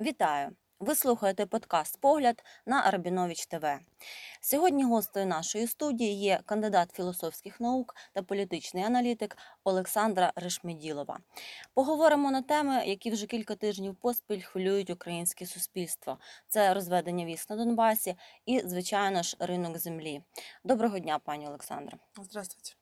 Вітаю! 0.00 0.50
Ви 0.80 0.94
слухаєте 0.94 1.46
подкаст 1.46 2.00
Погляд 2.00 2.44
на 2.66 2.90
Рабінович 2.90 3.46
ТВ. 3.46 3.66
Сьогодні 4.40 4.84
гостею 4.84 5.26
нашої 5.26 5.66
студії 5.66 6.14
є 6.14 6.40
кандидат 6.46 6.90
філософських 6.92 7.60
наук 7.60 7.94
та 8.12 8.22
політичний 8.22 8.84
аналітик 8.84 9.36
Олександра 9.64 10.32
Решмеділова. 10.36 11.18
Поговоримо 11.74 12.30
на 12.30 12.42
теми, 12.42 12.86
які 12.86 13.10
вже 13.10 13.26
кілька 13.26 13.54
тижнів 13.54 13.94
поспіль 13.94 14.42
хвилюють 14.42 14.90
українське 14.90 15.46
суспільство: 15.46 16.18
це 16.48 16.74
розведення 16.74 17.24
військ 17.24 17.50
на 17.50 17.56
Донбасі 17.56 18.16
і, 18.46 18.60
звичайно 18.60 19.22
ж, 19.22 19.36
ринок 19.40 19.78
землі. 19.78 20.22
Доброго 20.64 20.98
дня, 20.98 21.18
пані 21.18 21.48
Олександре. 21.48 21.98
Здравствуйте. 22.22 22.81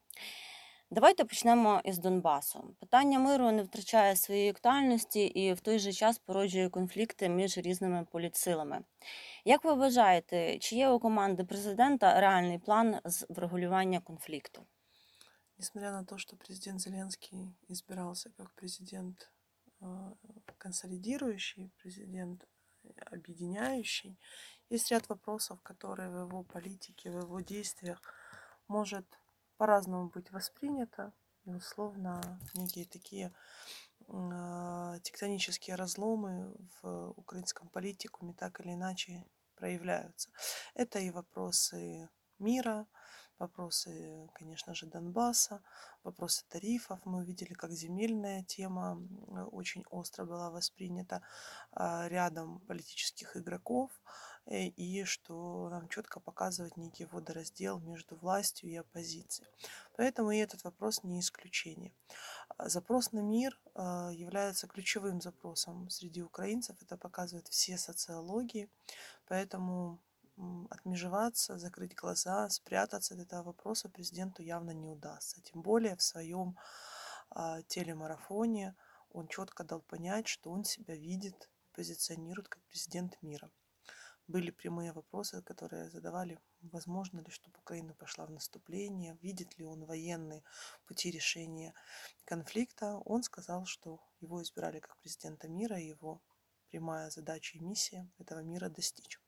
Давайте 0.92 1.26
почнемо 1.26 1.82
із 1.86 1.98
Донбасу. 1.98 2.76
Питання 2.80 3.20
миру 3.20 3.52
не 3.52 3.64
втрачає 3.64 4.16
своєї 4.16 4.50
актуальності 4.50 5.26
і 5.26 5.54
в 5.54 5.60
той 5.60 5.80
же 5.80 5.94
час 5.94 6.18
породжує 6.18 6.70
конфлікти 6.70 7.30
між 7.30 7.58
різними 7.58 8.06
політсилами. 8.12 8.84
Як 9.46 9.64
ви 9.64 9.74
вважаєте, 9.74 10.60
чи 10.60 10.76
є 10.76 10.90
у 10.90 11.00
команди 11.00 11.44
президента 11.44 12.20
реальний 12.22 12.60
план 12.60 13.00
з 13.06 13.26
врегулювання 13.30 14.00
конфлікту? 14.00 14.66
Несмотря 15.58 15.92
на 15.92 16.04
то, 16.04 16.18
что 16.18 16.36
президент 16.36 16.82
Зеленский 16.82 17.56
избирался 17.70 18.30
как 18.38 18.52
президент 18.56 19.32
э, 19.82 20.12
консолидирующий, 20.58 21.72
президент 21.78 22.48
э, 22.84 22.90
объединяющий, 23.12 24.18
есть 24.70 24.92
ряд 24.92 25.10
вопросов, 25.10 25.62
которые 25.62 26.10
в 26.10 26.16
его 26.16 26.44
политике, 26.44 27.10
в 27.10 27.18
его 27.18 27.42
действиях 27.42 28.02
может 28.68 29.06
По-разному 29.61 30.09
быть 30.09 30.33
воспринято. 30.33 31.13
И 31.45 31.51
условно 31.53 32.23
некие 32.55 32.87
такие 32.87 33.31
э, 34.09 34.99
тектонические 35.03 35.77
разломы 35.77 36.55
в 36.81 37.11
украинском 37.17 37.69
политикуме 37.69 38.33
так 38.33 38.61
или 38.61 38.73
иначе 38.73 39.27
проявляются. 39.57 40.31
Это 40.75 40.99
и 40.99 41.11
вопросы 41.11 42.09
мира, 42.39 42.87
вопросы, 43.39 44.31
конечно 44.35 44.75
же, 44.75 44.87
Донбасса, 44.87 45.61
вопросы 46.05 46.47
тарифов. 46.49 46.99
Мы 47.05 47.19
увидели, 47.19 47.53
как 47.53 47.73
земельная 47.73 48.43
тема 48.45 48.99
очень 49.53 49.85
остро 49.91 50.25
была 50.25 50.51
воспринята 50.51 51.21
а, 51.73 52.09
рядом 52.09 52.61
политических 52.61 53.37
игроков, 53.37 53.91
и 54.47 55.05
что 55.05 55.69
нам 55.71 55.89
четко 55.89 56.19
показывает 56.21 56.77
некий 56.77 57.05
водораздел 57.05 57.79
между 57.79 58.17
властью 58.17 58.71
и 58.71 58.77
оппозицией. 58.77 59.49
Поэтому 59.97 60.33
и 60.33 60.39
этот 60.39 60.65
вопрос 60.65 61.05
не 61.05 61.21
исключение. 61.21 61.93
А, 62.57 62.69
запрос 62.69 63.13
на 63.13 63.21
мир 63.21 63.59
а, 63.75 64.11
является 64.13 64.67
ключевым 64.67 65.21
запросом 65.21 65.89
среди 65.91 66.23
украинцев, 66.23 66.77
это 66.83 66.97
показывают 66.97 67.49
все 67.49 67.79
социологии, 67.79 68.69
поэтому 69.29 70.01
отмежеваться, 70.71 71.59
закрыть 71.59 71.95
глаза, 71.95 72.49
спрятаться 72.49 73.15
от 73.15 73.21
этого 73.21 73.43
вопроса 73.43 73.89
президенту 73.89 74.43
явно 74.43 74.71
не 74.71 74.89
удастся. 74.89 75.41
Тем 75.43 75.63
более 75.63 75.97
в 75.97 76.03
своем 76.03 76.57
а, 77.31 77.63
телемарафоне 77.63 78.75
он 79.13 79.29
четко 79.29 79.65
дал 79.65 79.81
понять, 79.81 80.29
что 80.29 80.51
он 80.51 80.65
себя 80.65 80.95
видит, 80.95 81.51
позиционирует 81.75 82.49
как 82.49 82.63
президент 82.65 83.21
мира. 83.23 83.51
Были 84.31 84.53
прямые 84.53 84.93
вопросы, 84.93 85.43
которые 85.43 85.91
задавали, 85.91 86.39
возможно 86.61 87.19
ли, 87.19 87.31
чтобы 87.31 87.59
Украина 87.59 87.95
пошла 87.95 88.27
в 88.27 88.31
наступление, 88.31 89.19
видит 89.23 89.59
ли 89.59 89.65
он 89.65 89.85
военные 89.85 90.45
пути 90.87 91.11
решения 91.11 91.75
конфликта. 92.25 92.99
Он 93.07 93.25
сказал, 93.25 93.67
что 93.67 93.99
его 94.21 94.41
избирали 94.41 94.79
как 94.79 94.97
президента 94.99 95.49
мира, 95.49 95.81
и 95.81 95.89
его 95.89 96.23
прямая 96.69 97.11
задача 97.11 97.59
и 97.59 97.61
миссия 97.61 98.09
этого 98.19 98.39
мира 98.39 98.69
достичь. 98.69 99.19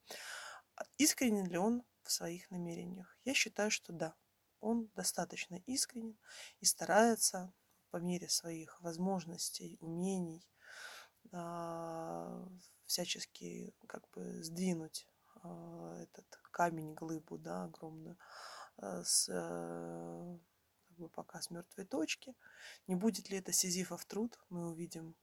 А 0.76 0.84
искренен 0.98 1.46
ли 1.46 1.58
он 1.58 1.82
в 2.04 2.12
своих 2.12 2.48
намерениях? 2.52 3.18
Я 3.24 3.34
считаю, 3.34 3.72
что 3.72 3.92
да. 3.92 4.14
Он 4.60 4.88
достаточно 4.94 5.56
искренен 5.66 6.16
и 6.60 6.64
старается 6.64 7.52
по 7.90 7.96
мере 7.96 8.28
своих 8.28 8.80
возможностей, 8.80 9.78
умений 9.80 10.46
а, 11.32 12.46
всячески 12.92 13.74
как 13.86 14.08
бы 14.10 14.42
сдвинуть 14.42 15.08
а, 15.42 15.96
этот 16.02 16.26
камень, 16.50 16.94
глыбу, 16.94 17.38
да, 17.38 17.64
огромную, 17.64 18.18
с 18.78 19.26
как 19.26 20.98
бы 20.98 21.08
пока 21.08 21.40
с 21.40 21.50
мертвой 21.50 21.86
точки. 21.86 22.34
Не 22.86 22.96
будет 22.96 23.30
ли 23.30 23.38
это 23.38 23.52
Сизифов 23.52 24.04
труд, 24.04 24.38
мы 24.50 24.68
увидим 24.70 25.14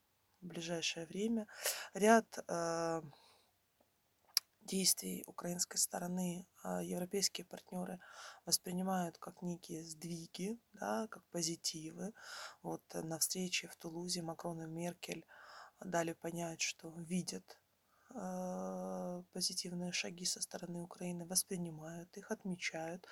в 0.42 0.48
ближайшее 0.48 1.06
время. 1.06 1.48
Ряд 1.94 2.40
действий 4.70 5.24
украинской 5.26 5.78
стороны 5.78 6.46
а, 6.64 6.84
европейские 6.84 7.46
партнеры 7.46 8.00
воспринимают 8.46 9.18
как 9.18 9.42
некие 9.42 9.84
сдвиги, 9.84 10.60
да, 10.74 11.08
как 11.08 11.24
позитивы. 11.32 12.14
Вот 12.62 12.84
э, 12.94 13.02
на 13.02 13.18
встрече 13.18 13.68
в 13.68 13.76
Тулузе 13.78 14.22
Макрон 14.22 14.62
и 14.62 14.68
Меркель 14.68 15.26
дали 15.80 16.14
понять, 16.14 16.62
что 16.62 16.90
видят 16.98 17.60
а, 18.12 19.24
позитивные 19.34 19.92
шаги 19.92 20.26
со 20.26 20.42
стороны 20.42 20.82
Украины, 20.82 21.26
воспринимают 21.26 22.16
их, 22.18 22.32
отмечают, 22.32 23.08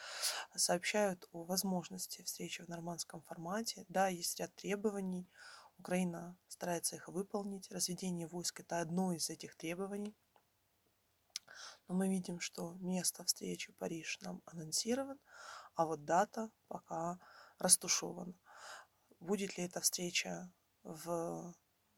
сообщают 0.56 1.28
о 1.32 1.44
возможности 1.44 2.24
встречи 2.24 2.64
в 2.64 2.68
нормандском 2.68 3.22
формате. 3.22 3.86
Да, 3.90 4.08
есть 4.08 4.40
ряд 4.40 4.56
требований, 4.56 5.30
Украина 5.78 6.36
старается 6.48 6.96
их 6.96 7.08
выполнить. 7.08 7.72
Разведение 7.72 8.28
войск– 8.28 8.60
это 8.62 8.82
одно 8.82 9.14
из 9.14 9.30
этих 9.30 9.56
требований. 9.56 10.16
Но 11.88 11.96
мы 11.96 12.10
видим, 12.10 12.40
что 12.40 12.74
место 12.80 13.24
встречи 13.24 13.72
Париж 13.74 14.20
нам 14.22 14.42
анонсирован, 14.46 15.20
а 15.76 15.86
вот 15.86 16.06
дата 16.06 16.50
пока 16.68 17.20
растушевана. 17.60 18.34
Будет 19.20 19.58
ли 19.58 19.64
эта 19.64 19.80
встреча 19.80 20.52
в 20.84 21.54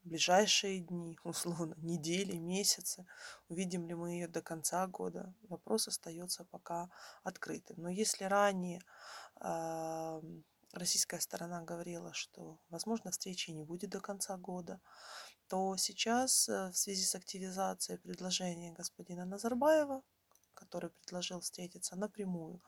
ближайшие 0.10 0.80
дни, 0.80 1.18
условно, 1.24 1.76
недели, 1.78 2.38
месяцы, 2.38 3.06
увидим 3.50 3.88
ли 3.88 3.96
мы 3.96 4.12
ее 4.12 4.28
до 4.28 4.42
конца 4.42 4.88
года, 4.88 5.34
вопрос 5.50 5.88
остается 5.88 6.46
пока 6.46 6.90
открытым. 7.24 7.78
Но 7.82 7.90
если 7.90 8.26
ранее 8.26 8.82
э, 9.42 10.22
российская 10.74 11.20
сторона 11.20 11.62
говорила, 11.62 12.14
что, 12.14 12.60
возможно, 12.70 13.12
встречи 13.12 13.52
не 13.52 13.64
будет 13.64 13.90
до 13.90 14.00
конца 14.00 14.38
года, 14.38 14.80
то 15.48 15.76
сейчас 15.78 16.50
э, 16.50 16.70
в 16.70 16.78
связи 16.78 17.04
с 17.04 17.16
активизацией 17.16 18.00
предложения 18.00 18.74
господина 18.74 19.26
Назарбаева, 19.26 20.04
который 20.54 20.90
предложил 20.90 21.40
встретиться 21.40 21.96
напрямую 21.96 22.62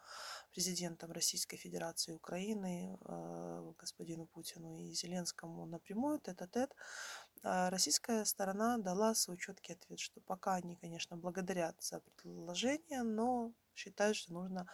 президентом 0.51 1.11
Российской 1.11 1.57
Федерации 1.57 2.13
Украины, 2.13 2.97
э, 2.99 3.73
господину 3.77 4.25
Путину 4.25 4.77
и 4.77 4.91
Зеленскому 4.93 5.65
напрямую, 5.65 6.19
тет-а-тет, 6.19 6.71
а 6.71 7.30
российская 7.43 8.25
сторона 8.25 8.77
дала 8.77 9.15
свой 9.15 9.37
четкий 9.37 9.73
ответ, 9.73 9.99
что 9.99 10.21
пока 10.21 10.55
они, 10.55 10.75
конечно, 10.75 11.17
благодарят 11.17 11.75
за 11.81 11.99
предложение, 11.99 13.03
но 13.03 13.53
считают, 13.75 14.17
что 14.17 14.33
нужно 14.33 14.67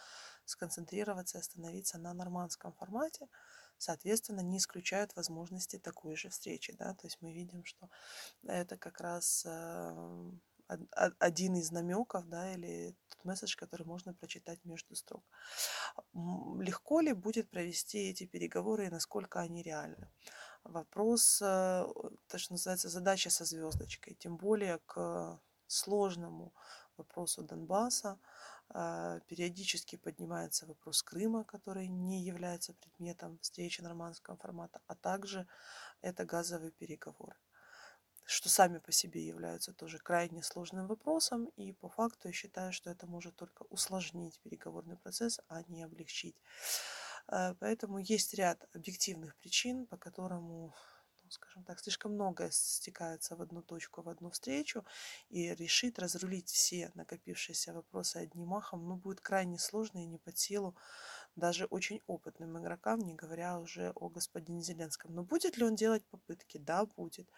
сконцентрироваться 0.45 1.37
и 1.37 1.41
остановиться 1.41 1.97
на 1.97 2.13
нормандском 2.13 2.73
формате, 2.73 3.27
соответственно, 3.77 4.41
не 4.41 4.57
исключают 4.57 5.15
возможности 5.15 5.77
такой 5.79 6.15
же 6.15 6.29
встречи. 6.29 6.73
Да? 6.73 6.93
То 6.95 7.07
есть 7.07 7.17
мы 7.21 7.33
видим, 7.33 7.63
что 7.65 7.89
это 8.43 8.77
как 8.77 8.99
раз 8.99 9.45
э, 9.45 10.31
один 11.19 11.55
из 11.55 11.71
намеков, 11.71 12.27
да, 12.27 12.53
или 12.53 12.95
тот 13.09 13.25
месседж, 13.25 13.55
который 13.55 13.85
можно 13.85 14.13
прочитать 14.13 14.63
между 14.65 14.95
строк. 14.95 15.23
Легко 16.13 16.99
ли 16.99 17.13
будет 17.13 17.49
провести 17.49 18.09
эти 18.09 18.25
переговоры 18.25 18.87
и 18.87 18.89
насколько 18.89 19.39
они 19.39 19.63
реальны? 19.63 20.09
Вопрос, 20.67 21.41
э, 21.41 21.45
то, 22.27 22.37
что 22.37 22.53
называется, 22.53 22.89
задача 22.89 23.29
со 23.29 23.45
звездочкой, 23.45 24.15
тем 24.15 24.37
более 24.37 24.79
к 24.85 25.39
сложному 25.67 26.53
вопросу 26.97 27.43
Донбасса, 27.43 28.19
а, 28.69 29.19
периодически 29.27 29.95
поднимается 29.95 30.65
вопрос 30.65 31.03
Крыма, 31.03 31.45
который 31.45 31.87
не 31.87 32.23
является 32.23 32.73
предметом 32.73 33.39
встречи 33.39 33.81
нормандского 33.81 34.35
формата, 34.35 34.81
а 34.87 34.95
также 34.95 35.47
это 36.01 36.25
газовые 36.25 36.71
переговоры 36.71 37.35
что 38.29 38.49
сами 38.49 38.79
по 38.79 38.91
себе 38.91 39.25
являются 39.25 39.73
тоже 39.73 39.99
крайне 39.99 40.43
сложным 40.43 40.87
вопросом. 40.87 41.45
И 41.55 41.71
по 41.71 41.87
факту 41.87 42.27
я 42.27 42.33
считаю, 42.33 42.73
что 42.73 42.89
это 42.89 43.07
может 43.07 43.37
только 43.37 43.63
усложнить 43.69 44.37
переговорный 44.41 44.97
процесс, 44.97 45.39
а 45.47 45.63
не 45.69 45.81
облегчить. 45.83 46.35
А, 47.27 47.53
поэтому 47.55 47.99
есть 47.99 48.33
ряд 48.33 48.67
объективных 48.73 49.35
причин, 49.35 49.85
по 49.85 49.97
которому 49.97 50.73
скажем 51.29 51.63
так, 51.63 51.79
слишком 51.79 52.13
многое 52.13 52.49
стекается 52.51 53.35
в 53.35 53.41
одну 53.41 53.61
точку, 53.61 54.01
в 54.01 54.09
одну 54.09 54.29
встречу, 54.29 54.85
и 55.29 55.53
решить 55.55 55.99
разрулить 55.99 56.49
все 56.49 56.91
накопившиеся 56.95 57.73
вопросы 57.73 58.17
одним 58.17 58.47
махом, 58.47 58.87
ну, 58.87 58.95
будет 58.95 59.21
крайне 59.21 59.59
сложно 59.59 59.99
и 60.03 60.05
не 60.05 60.17
под 60.17 60.37
силу 60.37 60.75
даже 61.37 61.65
очень 61.65 62.01
опытным 62.07 62.59
игрокам, 62.59 62.99
не 62.99 63.13
говоря 63.13 63.59
уже 63.59 63.91
о 63.95 64.09
господине 64.09 64.61
Зеленском. 64.61 65.13
Но 65.13 65.23
будет 65.23 65.55
ли 65.57 65.63
он 65.63 65.75
делать 65.75 66.03
попытки? 66.07 66.57
Да, 66.57 66.85
будет. 66.85 67.29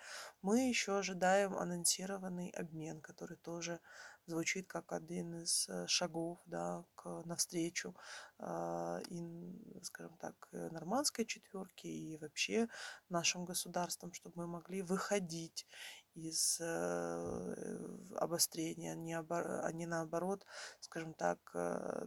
Мы 0.42 0.70
еще 0.70 0.98
ожидаем 0.98 1.56
анонсированный 1.56 2.50
обмен, 2.50 3.02
который 3.02 3.38
тоже 3.38 3.80
звучит 4.26 4.68
как 4.68 4.94
один 4.94 5.42
из 5.42 5.68
э, 5.68 5.88
шагов 5.88 6.40
да, 6.46 6.86
к, 6.96 7.24
навстречу 7.26 7.96
э, 8.38 9.02
и, 9.10 9.80
скажем 9.84 10.16
так, 10.18 10.36
э, 10.52 10.70
нормандской 10.70 11.26
четверки 11.26 11.88
и 11.88 12.18
вообще 12.18 12.70
нашим 13.10 13.44
государствам, 13.46 14.14
чтобы 14.14 14.34
мы 14.36 14.48
могли 14.48 14.82
выходить 14.82 15.68
из 16.14 16.60
э, 16.62 17.80
обострения, 18.16 18.94
а 18.94 18.96
не, 18.96 19.14
обо, 19.14 19.62
а 19.66 19.72
не 19.74 19.88
наоборот, 19.88 20.46
скажем 20.80 21.14
так, 21.14 21.40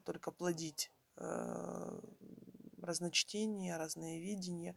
только 0.04 0.30
плодить 0.30 0.90
разночтения, 2.82 3.78
разные 3.78 4.20
видения. 4.20 4.74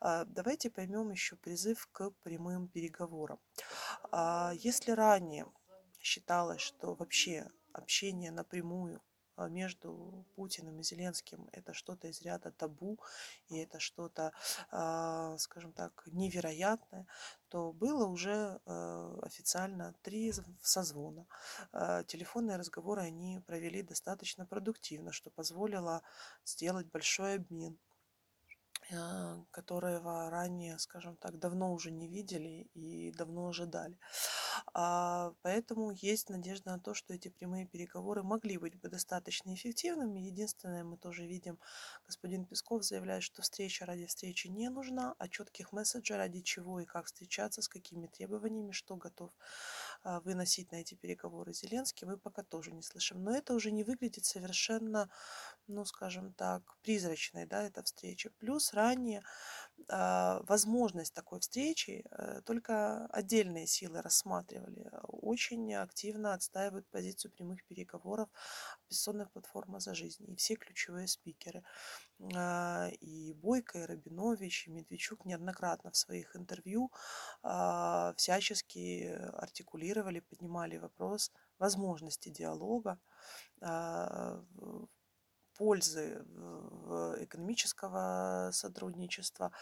А, 0.00 0.24
давайте 0.24 0.70
поймем 0.70 1.10
еще 1.10 1.36
призыв 1.36 1.88
к 1.92 2.10
прямым 2.22 2.68
переговорам. 2.68 3.38
А, 4.12 4.52
если 4.54 4.92
ранее 4.92 5.46
считалось, 6.00 6.60
что 6.60 6.94
вообще 6.94 7.48
общение 7.72 8.30
напрямую 8.30 9.02
между 9.48 10.24
Путиным 10.34 10.80
и 10.80 10.82
Зеленским 10.82 11.48
это 11.52 11.74
что-то 11.74 12.08
из 12.08 12.20
ряда 12.22 12.50
табу, 12.50 12.98
и 13.48 13.58
это 13.58 13.80
что-то, 13.80 14.32
а, 14.70 15.36
скажем 15.38 15.72
так, 15.72 16.02
невероятное, 16.06 17.06
то 17.48 17.72
было 17.72 18.06
уже 18.06 18.60
а, 18.66 19.18
официально 19.22 19.94
три 20.02 20.32
созвона. 20.62 21.26
Телефонные 22.06 22.56
разговоры 22.56 23.02
они 23.02 23.40
провели 23.46 23.82
достаточно 23.82 24.46
продуктивно, 24.46 25.12
что 25.12 25.30
позволило 25.30 26.02
сделать 26.44 26.86
большой 26.86 27.36
обмен 27.36 27.78
которого 29.50 30.30
ранее, 30.30 30.78
скажем 30.78 31.16
так, 31.16 31.38
давно 31.38 31.72
уже 31.72 31.90
не 31.90 32.08
видели 32.08 32.68
и 32.74 33.12
давно 33.12 33.48
ожидали. 33.48 33.96
А, 34.74 35.32
поэтому 35.42 35.90
есть 35.92 36.28
надежда 36.28 36.70
на 36.70 36.78
то, 36.78 36.94
что 36.94 37.14
эти 37.14 37.28
прямые 37.28 37.66
переговоры 37.66 38.22
могли 38.22 38.58
быть 38.58 38.78
бы 38.80 38.88
достаточно 38.88 39.54
эффективными. 39.54 40.20
Единственное, 40.20 40.84
мы 40.84 40.96
тоже 40.96 41.26
видим, 41.26 41.58
господин 42.06 42.44
Песков 42.44 42.84
заявляет, 42.84 43.22
что 43.22 43.42
встреча 43.42 43.86
ради 43.86 44.06
встречи 44.06 44.48
не 44.48 44.68
нужна, 44.70 45.14
а 45.18 45.28
четких 45.28 45.72
месседжей 45.72 46.16
ради 46.16 46.40
чего 46.40 46.80
и 46.80 46.86
как 46.86 47.06
встречаться, 47.06 47.62
с 47.62 47.68
какими 47.68 48.06
требованиями, 48.06 48.72
что 48.72 48.96
готов 48.96 49.30
а, 50.02 50.20
выносить 50.20 50.72
на 50.72 50.76
эти 50.76 50.94
переговоры 50.94 51.52
Зеленский, 51.52 52.06
мы 52.06 52.16
пока 52.16 52.42
тоже 52.42 52.72
не 52.72 52.82
слышим. 52.82 53.22
Но 53.22 53.34
это 53.34 53.54
уже 53.54 53.70
не 53.70 53.84
выглядит 53.84 54.24
совершенно, 54.24 55.10
ну, 55.66 55.84
скажем 55.84 56.32
так, 56.32 56.62
призрачной, 56.82 57.46
да, 57.46 57.62
эта 57.62 57.82
встреча. 57.82 58.30
Плюс 58.38 58.72
ранее 58.72 59.22
возможность 59.88 61.14
такой 61.14 61.40
встречи 61.40 62.04
э, 62.10 62.40
только 62.44 63.06
отдельные 63.06 63.66
силы 63.66 64.02
рассматривали. 64.02 64.90
Очень 65.02 65.74
активно 65.74 66.34
отстаивают 66.34 66.86
позицию 66.90 67.32
прямых 67.32 67.64
переговоров 67.64 68.28
оппозиционная 68.84 69.26
платформа 69.26 69.80
«За 69.80 69.94
жизнь» 69.94 70.24
и 70.30 70.34
все 70.36 70.54
ключевые 70.56 71.08
спикеры. 71.08 71.62
А, 72.34 72.88
и 73.00 73.32
Бойко, 73.34 73.78
и 73.78 73.86
Рабинович, 73.86 74.66
и 74.66 74.70
Медведчук 74.70 75.24
неоднократно 75.24 75.90
в 75.90 75.96
своих 75.96 76.36
интервью 76.36 76.90
а, 77.42 78.14
всячески 78.16 79.06
артикулировали, 79.34 80.20
поднимали 80.20 80.76
вопрос 80.76 81.32
возможности 81.58 82.30
диалога 82.30 82.98
пользы 85.60 86.24
экономического 87.20 88.50
сотрудничества, 88.52 89.52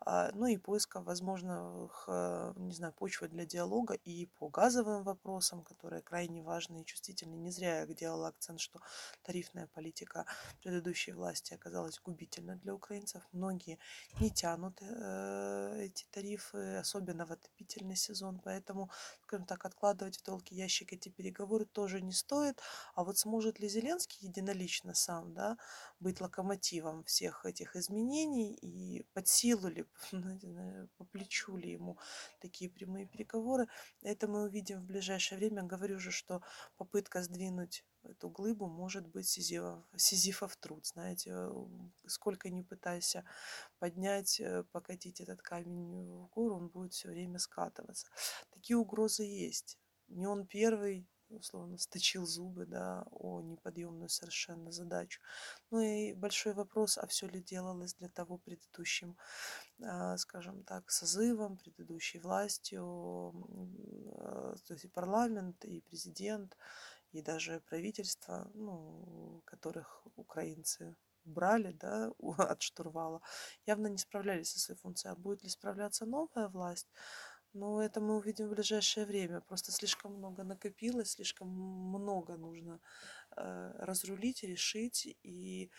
а, 0.00 0.30
ну 0.34 0.46
и 0.46 0.56
поиска 0.56 1.00
возможных, 1.00 2.04
э, 2.08 2.52
не 2.56 2.74
знаю, 2.74 2.92
почвы 2.92 3.28
для 3.28 3.44
диалога 3.44 3.94
и 3.94 4.26
по 4.38 4.48
газовым 4.48 5.02
вопросам, 5.02 5.62
которые 5.64 6.02
крайне 6.02 6.42
важны 6.42 6.82
и 6.82 6.84
чувствительны. 6.84 7.34
Не 7.34 7.50
зря 7.50 7.80
я 7.80 7.86
делала 7.86 8.28
акцент, 8.28 8.60
что 8.60 8.80
тарифная 9.22 9.66
политика 9.66 10.26
предыдущей 10.62 11.12
власти 11.12 11.54
оказалась 11.54 12.00
губительна 12.04 12.56
для 12.56 12.72
украинцев. 12.72 13.22
Многие 13.32 13.78
не 14.20 14.30
тянут 14.30 14.78
э, 14.80 15.86
эти 15.86 16.06
тарифы, 16.12 16.76
особенно 16.76 17.26
в 17.26 17.32
отопительный 17.32 17.96
сезон, 17.96 18.40
поэтому, 18.44 18.90
скажем 19.28 19.44
так, 19.44 19.66
откладывать 19.66 20.16
в 20.16 20.24
долгий 20.24 20.54
ящик 20.54 20.94
эти 20.94 21.10
переговоры 21.10 21.66
тоже 21.66 22.00
не 22.00 22.12
стоит. 22.12 22.62
А 22.94 23.04
вот 23.04 23.18
сможет 23.18 23.60
ли 23.60 23.68
Зеленский 23.68 24.26
единолично 24.26 24.94
сам, 24.94 25.34
да, 25.34 25.58
быть 26.00 26.20
локомотивом 26.22 27.04
всех 27.04 27.44
этих 27.44 27.76
изменений 27.76 28.54
и 28.54 29.02
под 29.12 29.28
силу 29.28 29.68
ли, 29.68 29.84
по 30.96 31.04
плечу 31.04 31.58
ли 31.58 31.72
ему 31.72 31.98
такие 32.40 32.70
прямые 32.70 33.06
переговоры. 33.06 33.68
Это 34.02 34.28
мы 34.28 34.44
увидим 34.44 34.80
в 34.80 34.86
ближайшее 34.86 35.38
время. 35.38 35.62
Говорю 35.62 35.98
же, 35.98 36.10
что 36.10 36.40
попытка 36.78 37.22
сдвинуть 37.22 37.84
эту 38.02 38.30
глыбу 38.30 38.66
может 38.66 39.06
быть 39.06 39.28
сизифов, 39.28 39.84
сизифов 39.96 40.56
труд. 40.56 40.86
Знаете, 40.86 41.34
сколько 42.06 42.50
не 42.50 42.62
пытайся 42.62 43.24
поднять, 43.78 44.40
э, 44.40 44.64
покатить 44.72 45.20
этот 45.20 45.42
камень 45.42 46.06
в 46.06 46.28
гору, 46.28 46.56
он 46.56 46.68
будет 46.68 46.92
все 46.92 47.08
время 47.08 47.38
скатываться. 47.38 48.06
Такие 48.50 48.76
угрозы 48.76 49.24
есть. 49.24 49.78
Не 50.08 50.26
он 50.26 50.46
первый, 50.46 51.06
условно, 51.30 51.78
сточил 51.78 52.26
зубы, 52.26 52.66
да, 52.66 53.04
о 53.10 53.40
неподъемную 53.42 54.08
совершенно 54.08 54.72
задачу. 54.72 55.20
Ну 55.70 55.80
и 55.80 56.14
большой 56.14 56.54
вопрос, 56.54 56.98
а 56.98 57.06
все 57.06 57.26
ли 57.28 57.42
делалось 57.42 57.94
для 57.94 58.08
того 58.08 58.38
предыдущим, 58.38 59.16
а, 59.82 60.16
скажем 60.16 60.64
так, 60.64 60.90
созывом, 60.90 61.56
предыдущей 61.58 62.18
властью, 62.18 63.34
а, 64.16 64.54
то 64.66 64.74
есть 64.74 64.84
и 64.84 64.88
парламент, 64.88 65.64
и 65.64 65.80
президент, 65.80 66.56
и 67.12 67.22
даже 67.22 67.60
правительство, 67.60 68.50
ну, 68.54 69.42
которых 69.44 70.06
украинцы 70.16 70.96
брали 71.24 71.72
да, 71.72 72.12
от 72.38 72.62
штурвала, 72.62 73.20
явно 73.66 73.88
не 73.88 73.98
справлялись 73.98 74.50
со 74.50 74.58
своей 74.58 74.80
функцией. 74.80 75.12
А 75.12 75.16
будет 75.16 75.42
ли 75.42 75.48
справляться 75.48 76.06
новая 76.06 76.48
власть? 76.48 76.88
Ну, 77.54 77.80
это 77.80 78.00
мы 78.00 78.16
увидим 78.16 78.46
в 78.46 78.50
ближайшее 78.50 79.06
время. 79.06 79.40
Просто 79.40 79.72
слишком 79.72 80.14
много 80.14 80.44
накопилось, 80.44 81.12
слишком 81.12 81.48
много 81.48 82.36
нужно 82.36 82.80
э, 83.36 83.72
разрулить, 83.78 84.42
решить. 84.42 85.16
И 85.22 85.70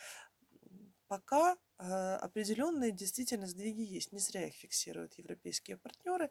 пока 1.08 1.58
э, 1.78 1.84
определенные 2.22 2.92
действительно 2.92 3.48
сдвиги 3.48 3.82
есть. 3.82 4.12
Не 4.12 4.20
зря 4.20 4.48
их 4.48 4.56
фиксируют 4.56 5.14
европейские 5.20 5.78
партнеры. 5.78 6.30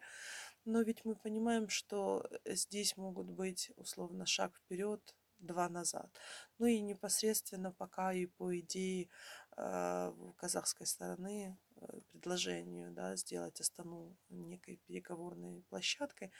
Но 0.65 0.81
ведь 0.81 1.05
мы 1.05 1.15
понимаем, 1.15 1.69
что 1.69 2.25
э, 2.45 2.55
здесь 2.55 2.97
могут 2.97 3.27
быть 3.29 3.71
условно 3.75 4.25
шаг 4.25 4.55
вперед, 4.55 5.15
два 5.39 5.69
назад. 5.69 6.09
Ну 6.57 6.65
и 6.65 6.81
непосредственно 6.81 7.71
пока 7.71 8.13
и 8.13 8.25
по 8.25 8.57
идее 8.59 9.09
э, 9.57 10.13
казахской 10.37 10.85
стороны 10.85 11.57
Э, 11.81 11.99
предложению 12.11 12.91
да, 12.91 13.15
сделать 13.15 13.59
Астану 13.61 14.15
некой 14.29 14.77
переговорной 14.87 15.63
площадкой. 15.69 16.31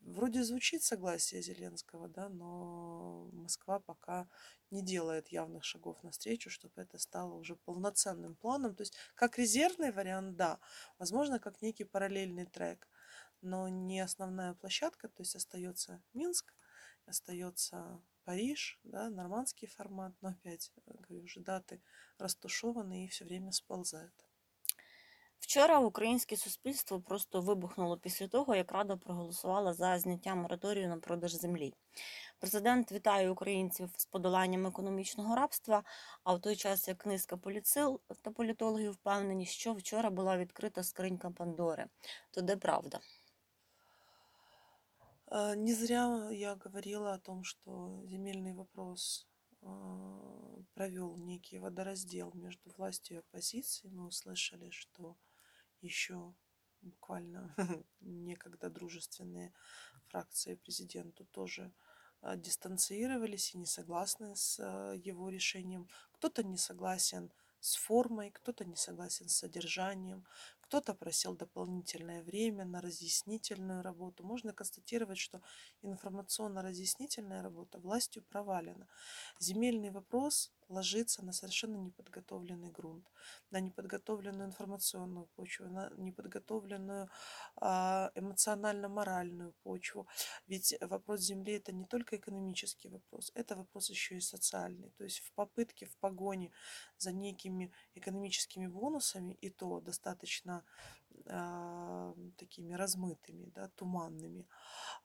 Вроде 0.00 0.44
звучит 0.44 0.82
согласие 0.82 1.42
Зеленского, 1.42 2.08
да, 2.08 2.28
но 2.28 3.28
Москва 3.32 3.80
пока 3.80 4.28
не 4.70 4.82
делает 4.82 5.28
явных 5.28 5.64
шагов 5.64 6.02
навстречу, 6.02 6.50
чтобы 6.50 6.82
это 6.82 6.98
стало 6.98 7.34
уже 7.34 7.56
полноценным 7.56 8.36
планом. 8.36 8.74
То 8.74 8.82
есть 8.82 8.96
как 9.14 9.38
резервный 9.38 9.92
вариант, 9.92 10.36
да, 10.36 10.60
возможно, 10.98 11.38
как 11.38 11.62
некий 11.62 11.84
параллельный 11.84 12.46
трек, 12.46 12.88
но 13.40 13.68
не 13.68 14.00
основная 14.00 14.54
площадка, 14.54 15.08
то 15.08 15.22
есть 15.22 15.36
остается 15.36 16.02
Минск, 16.12 16.54
остается 17.06 18.00
Париж, 18.24 18.78
да, 18.82 19.10
нормандский 19.10 19.68
формат, 19.68 20.14
но 20.20 20.28
опять, 20.30 20.72
э, 20.76 20.92
говорю, 21.08 21.24
уже 21.24 21.40
даты 21.40 21.80
розташовані 22.18 23.04
і 23.04 23.08
все 23.08 23.24
время 23.24 23.52
сползають. 23.52 24.27
Вчора 25.39 25.79
українське 25.79 26.37
суспільство 26.37 27.01
просто 27.01 27.41
вибухнуло 27.41 27.97
після 27.97 28.27
того, 28.27 28.55
як 28.55 28.71
Рада 28.71 28.97
проголосувала 28.97 29.73
за 29.73 29.99
зняття 29.99 30.35
мораторію 30.35 30.87
на 30.87 30.97
продаж 30.97 31.33
землі. 31.33 31.73
Президент 32.39 32.91
вітає 32.91 33.29
українців 33.29 33.89
з 33.97 34.05
подоланням 34.05 34.67
економічного 34.67 35.35
рабства. 35.35 35.83
А 36.23 36.33
в 36.33 36.41
той 36.41 36.55
час 36.55 36.87
як 36.87 37.05
низка 37.05 37.37
поліцил 37.37 37.99
та 38.21 38.31
політологів 38.31 38.91
впевнені, 38.91 39.45
що 39.45 39.73
вчора 39.73 40.09
була 40.09 40.37
відкрита 40.37 40.83
скринька 40.83 41.29
Пандори. 41.29 41.85
То 42.31 42.41
де 42.41 42.57
правда? 42.57 42.99
А, 45.25 45.55
не 45.55 45.73
зря 45.73 46.29
я 46.31 46.55
говорила 46.55 47.13
о 47.13 47.19
том, 47.19 47.43
что 47.43 48.03
земельный 48.05 48.53
вопрос 48.53 49.27
а, 49.61 49.67
провел 50.73 51.17
некий 51.17 51.59
водораздел 51.59 52.31
между 52.33 52.71
властью 52.77 53.17
и 53.17 53.19
оппозицией. 53.19 53.93
Мы 53.93 54.05
услышали, 54.05 54.69
что 54.69 55.15
еще 55.80 56.34
буквально 56.82 57.54
некогда 58.00 58.70
дружественные 58.70 59.52
фракции 60.08 60.54
президенту 60.54 61.24
тоже 61.26 61.72
а, 62.20 62.36
дистанцировались 62.36 63.54
и 63.54 63.58
не 63.58 63.66
согласны 63.66 64.34
с 64.36 64.58
а, 64.60 64.92
его 64.94 65.28
решением. 65.28 65.88
Кто-то 66.12 66.42
не 66.42 66.56
согласен 66.56 67.32
с 67.60 67.74
формой, 67.74 68.30
кто-то 68.30 68.64
не 68.64 68.76
согласен 68.76 69.28
с 69.28 69.36
содержанием, 69.36 70.24
кто-то 70.68 70.94
просил 70.94 71.34
дополнительное 71.34 72.22
время 72.22 72.66
на 72.66 72.82
разъяснительную 72.82 73.82
работу. 73.82 74.22
Можно 74.22 74.52
констатировать, 74.52 75.18
что 75.18 75.40
информационно-разъяснительная 75.80 77.42
работа 77.42 77.78
властью 77.78 78.22
провалена. 78.22 78.86
Земельный 79.40 79.90
вопрос 79.90 80.52
ложится 80.68 81.24
на 81.24 81.32
совершенно 81.32 81.76
неподготовленный 81.76 82.70
грунт, 82.70 83.10
на 83.50 83.60
неподготовленную 83.60 84.48
информационную 84.48 85.26
почву, 85.36 85.66
на 85.68 85.90
неподготовленную 85.96 87.08
а, 87.56 88.10
эмоционально-моральную 88.14 89.54
почву. 89.62 90.06
Ведь 90.46 90.74
вопрос 90.80 91.20
земли 91.20 91.54
это 91.54 91.72
не 91.72 91.86
только 91.86 92.16
экономический 92.16 92.88
вопрос, 92.88 93.32
это 93.34 93.56
вопрос 93.56 93.88
еще 93.88 94.16
и 94.18 94.20
социальный. 94.20 94.90
То 94.90 95.04
есть 95.04 95.20
в 95.20 95.32
попытке, 95.32 95.86
в 95.86 95.96
погоне 95.96 96.52
за 96.98 97.12
некими 97.12 97.72
экономическими 97.94 98.66
бонусами, 98.66 99.38
и 99.40 99.48
то 99.48 99.80
достаточно 99.80 100.57
а, 101.26 102.14
такими 102.36 102.72
размытыми, 102.72 103.50
да, 103.54 103.68
туманными, 103.76 104.46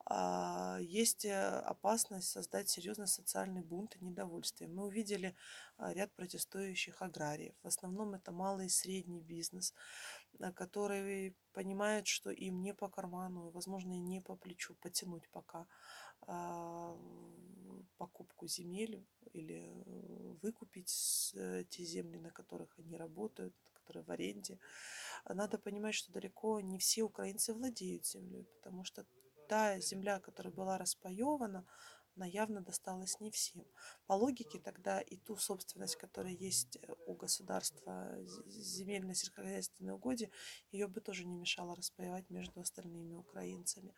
а, 0.06 0.78
есть 0.82 1.26
э, 1.26 1.60
опасность 1.60 2.30
создать 2.30 2.70
серьезный 2.70 3.08
социальный 3.08 3.62
бунт 3.62 3.96
и 3.96 4.06
недовольствие. 4.06 4.70
Мы 4.70 4.86
увидели 4.86 5.36
а, 5.78 5.94
ряд 5.94 6.14
протестующих 6.14 7.02
аграриев. 7.02 7.56
В 7.64 7.68
основном 7.68 8.14
это 8.14 8.32
малый 8.32 8.68
и 8.68 8.70
средний 8.70 9.22
бизнес, 9.22 9.74
который 10.56 11.36
понимает, 11.52 12.08
что 12.08 12.30
им 12.32 12.62
не 12.62 12.74
по 12.74 12.90
карману, 12.90 13.50
возможно, 13.50 13.94
и 13.94 14.00
не 14.00 14.22
по 14.22 14.36
плечу 14.36 14.76
потянуть 14.76 15.30
пока 15.30 15.68
покупку 17.98 18.48
земель 18.48 19.06
или 19.34 19.84
э, 19.86 20.34
выкупить 20.42 21.34
э, 21.36 21.64
те 21.70 21.84
земли, 21.84 22.20
на 22.20 22.32
которых 22.32 22.78
они 22.80 22.98
работают, 22.98 23.56
которые 23.84 24.04
в 24.04 24.12
аренде. 24.12 24.60
Надо 25.30 25.58
понимать, 25.58 25.96
что 25.96 26.12
далеко 26.12 26.60
не 26.62 26.78
все 26.78 27.04
украинцы 27.04 27.54
владеют 27.54 28.06
землей, 28.06 28.48
потому 28.56 28.84
что 28.84 29.06
та 29.48 29.80
земля, 29.80 30.20
которая 30.20 30.54
была 30.54 30.78
распаевана, 30.78 31.66
она 32.16 32.26
явно 32.26 32.62
досталась 32.62 33.20
не 33.20 33.32
всем. 33.32 33.66
По 34.06 34.14
логике 34.14 34.60
тогда 34.60 35.02
и 35.02 35.18
ту 35.18 35.36
собственность, 35.38 35.96
которая 35.96 36.34
есть 36.34 36.78
э, 36.78 36.94
у 37.08 37.16
государства, 37.16 38.16
земельно 38.46 39.16
сельскохозяйственные 39.16 39.96
угодья, 39.96 40.30
ее 40.72 40.88
бы 40.88 41.02
тоже 41.02 41.26
не 41.26 41.36
мешало 41.36 41.76
распаевать 41.76 42.30
между 42.30 42.62
остальными 42.62 43.16
украинцами. 43.16 43.94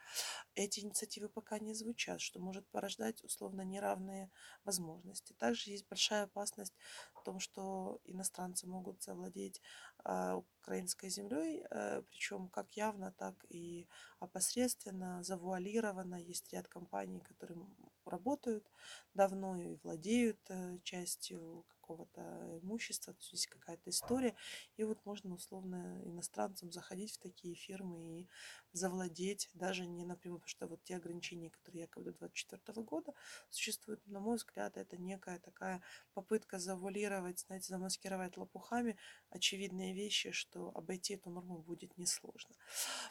Эти 0.53 0.79
инициативы 0.79 1.29
пока 1.29 1.60
не 1.60 1.74
звучат, 1.74 2.22
что 2.22 2.39
может 2.39 2.67
порождать 2.69 3.24
условно 3.24 3.62
неравные 3.62 4.31
возможности. 4.63 5.34
Также 5.34 5.72
есть 5.72 5.88
большая 5.88 6.24
опасность 6.24 6.74
в 7.13 7.24
том, 7.24 7.39
что 7.39 8.00
иностранцы 8.05 8.67
могут 8.67 9.03
завладеть 9.03 9.62
а, 10.03 10.41
украинской 10.65 11.10
землей, 11.10 11.63
э, 11.69 12.01
причем 12.10 12.48
как 12.50 12.72
явно, 12.72 13.12
так 13.12 13.36
и 13.50 13.88
опосредственно, 14.19 15.24
завуалированно. 15.24 16.15
Есть 16.15 16.53
ряд 16.53 16.67
компаний, 16.67 17.19
которые 17.19 17.60
работают 18.05 18.65
давно 19.13 19.57
и 19.57 19.77
владеют 19.84 20.39
э, 20.50 20.79
частью 20.84 21.65
какого-то 21.86 22.60
имущества, 22.63 23.13
то 23.13 23.19
есть 23.19 23.34
есть 23.34 23.48
какая-то 23.48 23.89
история. 23.91 24.36
И 24.77 24.84
вот 24.84 25.05
можно 25.05 25.36
условно 25.36 26.01
иностранцам 26.03 26.72
заходить 26.72 27.13
в 27.13 27.19
такие 27.19 27.53
фирмы 27.53 28.22
и 28.22 28.27
завладеть, 28.74 29.50
даже 29.53 29.86
не 29.86 30.03
напрямую, 30.03 30.39
потому 30.39 30.50
что 30.50 30.67
вот 30.67 30.84
те 30.84 30.95
ограничения, 30.95 31.50
которые 31.51 31.81
якобы 31.81 32.12
до 32.12 32.17
2024 32.19 32.84
года 32.84 33.13
существуют, 33.50 34.05
на 34.07 34.19
мой 34.19 34.38
взгляд, 34.38 34.77
это 34.77 34.98
некая 34.98 35.39
такая 35.39 35.81
попытка 36.13 36.57
завуалировать, 36.60 37.39
знаете, 37.39 37.67
замаскировать 37.67 38.38
лопухами 38.38 38.98
очевидные 39.29 39.93
вещи, 39.93 40.31
что 40.31 40.55
обойти 40.56 41.16
эту 41.16 41.30
норму 41.30 41.60
будет 41.60 41.98
несложно. 41.98 42.56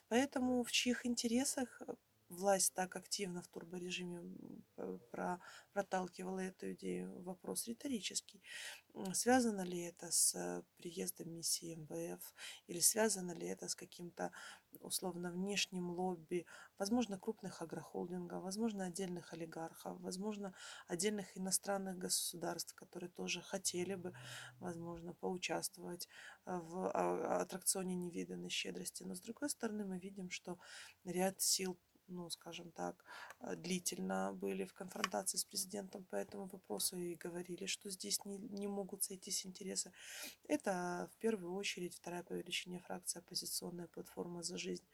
Поэтому 0.09 0.63
в 0.65 0.73
чьих 0.73 1.07
интересах 1.07 1.83
власть 2.29 2.75
так 2.75 2.97
активно 2.97 3.43
в 3.43 3.49
турборежиме 3.49 4.23
про, 5.11 5.41
проталкивала 5.73 6.41
эту 6.41 6.73
идею, 6.73 7.23
вопрос 7.23 7.67
риторический. 7.69 8.43
Связано 9.13 9.63
ли 9.63 9.81
это 9.81 10.13
с 10.13 10.65
приездом 10.77 11.31
миссии 11.31 11.75
МВФ 11.75 12.35
или 12.69 12.79
связано 12.79 13.33
ли 13.33 13.49
это 13.49 13.69
с 13.69 13.75
каким-то 13.75 14.31
условно 14.81 15.33
внешним 15.33 15.91
лобби, 15.91 16.47
возможно, 16.79 17.19
крупных 17.19 17.61
агрохолдингов, 17.61 18.43
возможно, 18.43 18.85
отдельных 18.85 19.33
олигархов, 19.33 20.01
возможно, 20.01 20.55
отдельных 20.87 21.37
иностранных 21.37 21.99
государств, 21.99 22.75
которые 22.75 23.11
тоже 23.11 23.41
хотели 23.41 23.97
бы, 23.97 24.15
возможно, 24.61 25.13
поучаствовать 25.15 26.09
в 26.45 26.91
а, 26.93 27.41
аттракционе 27.41 27.97
невиданной 27.97 28.51
щедрости. 28.51 29.03
Но, 29.03 29.17
с 29.17 29.21
другой 29.21 29.51
стороны, 29.51 29.85
мы 29.85 29.99
видим, 29.99 30.31
что 30.31 30.59
ряд 31.05 31.41
сил 31.41 31.79
ну, 32.09 32.29
скажем 32.31 32.71
так, 32.73 33.05
э, 33.41 33.57
длительно 33.57 34.33
были 34.33 34.65
в 34.65 34.75
конфронтации 34.75 35.39
с 35.39 35.45
президентом 35.45 36.05
по 36.05 36.17
этому 36.17 36.47
вопросу 36.47 36.97
и 36.99 37.15
говорили, 37.15 37.67
что 37.67 37.91
здесь 37.91 38.25
не, 38.25 38.39
не 38.39 38.69
могут 38.69 39.05
сойтись 39.05 39.47
интересы. 39.47 39.93
Это 40.49 41.09
в 41.13 41.19
первую 41.19 41.55
очередь 41.55 41.95
вторая 41.95 42.23
по 42.23 42.33
величине 42.35 42.79
фракция 42.81 43.21
оппозиционная 43.21 43.89
платформа 43.89 44.43
«За 44.43 44.59
жизнь». 44.59 44.87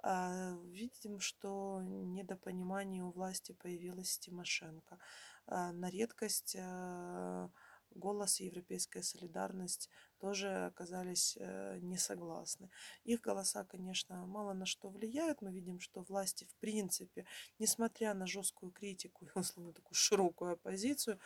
А, 0.00 0.56
видим, 0.64 1.20
что 1.20 1.80
недопонимание 1.82 3.02
у 3.02 3.10
власти 3.10 3.52
появилось 3.52 4.18
Тимошенко. 4.18 4.98
А, 5.46 5.72
на 5.72 5.90
редкость 5.90 6.56
э, 6.58 7.48
голос 7.94 8.40
и 8.40 8.46
европейская 8.46 9.02
солидарность 9.02 9.88
тоже 10.18 10.66
оказались 10.66 11.36
э, 11.38 11.78
не 11.80 11.96
согласны. 11.96 12.70
Их 13.04 13.20
голоса, 13.20 13.64
конечно, 13.64 14.26
мало 14.26 14.52
на 14.52 14.66
что 14.66 14.88
влияют. 14.88 15.42
Мы 15.42 15.52
видим, 15.52 15.80
что 15.80 16.02
власти, 16.02 16.44
в 16.44 16.54
принципе, 16.56 17.26
несмотря 17.58 18.14
на 18.14 18.26
жесткую 18.26 18.72
критику 18.72 19.24
и, 19.26 19.30
условно, 19.34 19.72
такую 19.72 19.94
широкую 19.94 20.52
оппозицию, 20.52 21.20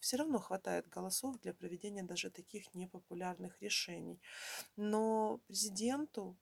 все 0.00 0.16
равно 0.16 0.38
хватает 0.38 0.88
голосов 0.88 1.40
для 1.40 1.52
проведения 1.52 2.02
даже 2.02 2.30
таких 2.30 2.74
непопулярных 2.74 3.60
решений. 3.60 4.20
Но 4.76 5.38
президенту 5.46 6.36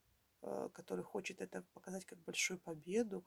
который 0.73 1.03
хочет 1.03 1.41
это 1.41 1.63
показать 1.73 2.05
как 2.05 2.19
большую 2.19 2.59
победу, 2.59 3.25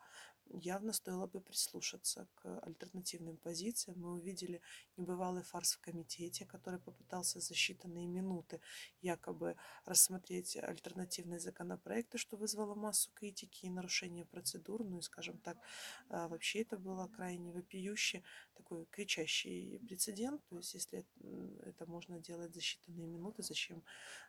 явно 0.52 0.92
стоило 0.92 1.26
бы 1.26 1.40
прислушаться 1.40 2.26
к 2.34 2.60
альтернативным 2.60 3.36
позициям. 3.36 4.00
Мы 4.00 4.12
увидели 4.12 4.60
небывалый 4.96 5.42
фарс 5.42 5.74
в 5.74 5.80
комитете, 5.80 6.46
который 6.46 6.80
попытался 6.80 7.40
за 7.40 7.54
считанные 7.54 8.06
минуты 8.06 8.60
якобы 9.00 9.56
рассмотреть 9.84 10.56
альтернативные 10.56 11.38
законопроекты, 11.38 12.18
что 12.18 12.36
вызвало 12.36 12.74
массу 12.74 13.10
критики 13.14 13.66
и 13.66 13.70
нарушения 13.70 14.24
процедур. 14.24 14.84
Ну 14.84 14.98
и, 14.98 15.02
скажем 15.02 15.38
так, 15.38 15.56
э, 16.08 16.26
вообще 16.28 16.62
это 16.62 16.78
было 16.78 17.06
крайне 17.08 17.52
вопиюще, 17.52 18.22
такой 18.60 18.86
кричащий 18.86 19.78
прецедент. 19.78 20.42
То 20.48 20.56
есть, 20.56 20.74
если 20.74 21.04
это 21.62 21.86
можно 21.86 22.18
делать 22.20 22.54
за 22.54 22.60
считанные 22.60 23.06
минуты, 23.06 23.42
зачем, 23.42 23.82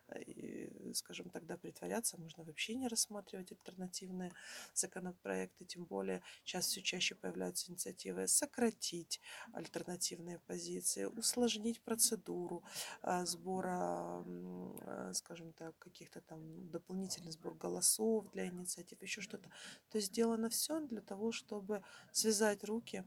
э, 0.08 0.92
скажем, 0.94 1.30
тогда 1.30 1.56
притворяться? 1.56 2.20
Можно 2.20 2.44
вообще 2.44 2.74
не 2.74 2.88
рассматривать 2.88 3.52
альтернативные 3.52 4.32
законопроекты, 4.74 5.64
тем 5.64 5.84
более 5.84 6.22
сейчас 6.44 6.66
все 6.66 6.82
чаще 6.82 7.14
появляются 7.14 7.70
инициативы 7.70 8.26
сократить 8.26 9.20
альтернативные 9.52 10.38
позиции, 10.38 11.04
усложнить 11.04 11.82
процедуру 11.82 12.62
а, 13.02 13.26
сбора, 13.26 14.24
а, 14.26 15.12
скажем 15.14 15.52
так, 15.52 15.78
каких-то 15.78 16.20
там 16.20 16.70
дополнительный 16.70 17.32
сбор 17.32 17.54
голосов 17.54 18.30
для 18.32 18.46
инициатив, 18.46 19.02
еще 19.02 19.20
что-то. 19.20 19.50
То 19.90 19.98
есть 19.98 20.08
сделано 20.08 20.48
все 20.48 20.80
для 20.80 21.00
того, 21.00 21.32
чтобы 21.32 21.82
связать 22.12 22.64
руки 22.64 23.04